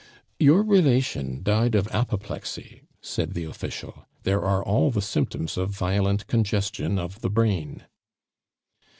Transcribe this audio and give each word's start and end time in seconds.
"Your 0.39 0.63
relations 0.63 1.43
died 1.43 1.75
of 1.75 1.87
apoplexy," 1.89 2.81
said 3.01 3.35
the 3.35 3.43
official. 3.43 4.07
"There 4.23 4.41
are 4.41 4.63
all 4.65 4.89
the 4.89 4.99
symptoms 4.99 5.57
of 5.57 5.69
violent 5.69 6.25
congestion 6.25 6.97
of 6.97 7.21
the 7.21 7.29
brain." 7.29 7.83